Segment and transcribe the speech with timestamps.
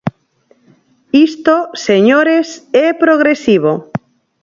[1.27, 1.55] Isto,
[1.87, 2.47] señores,
[2.85, 3.71] é progresivo.